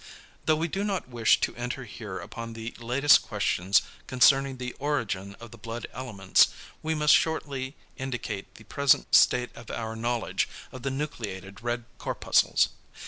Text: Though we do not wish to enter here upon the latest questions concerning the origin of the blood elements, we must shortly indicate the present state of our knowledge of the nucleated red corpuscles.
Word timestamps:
Though 0.47 0.55
we 0.55 0.67
do 0.67 0.83
not 0.83 1.09
wish 1.09 1.39
to 1.41 1.55
enter 1.55 1.83
here 1.85 2.17
upon 2.17 2.53
the 2.53 2.73
latest 2.79 3.21
questions 3.21 3.83
concerning 4.07 4.57
the 4.57 4.73
origin 4.79 5.35
of 5.39 5.51
the 5.51 5.59
blood 5.59 5.85
elements, 5.93 6.47
we 6.81 6.95
must 6.95 7.13
shortly 7.13 7.75
indicate 7.97 8.55
the 8.55 8.63
present 8.63 9.13
state 9.13 9.55
of 9.55 9.69
our 9.69 9.95
knowledge 9.95 10.49
of 10.71 10.81
the 10.81 10.89
nucleated 10.89 11.61
red 11.61 11.83
corpuscles. 11.99 12.69